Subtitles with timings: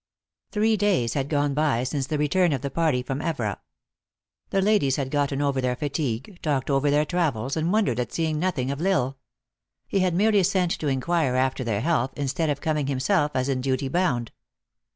[0.53, 3.61] THREE days had gone by since the return of the party trom Evora.
[4.49, 8.39] The ladies had gotten over their fatigue, talked over their travels, and wondered at seeing
[8.39, 9.17] nothing of L Isle.
[9.85, 13.47] He had merely sent to in quire after their health, instead of coming himself, as
[13.47, 14.31] in duty bound.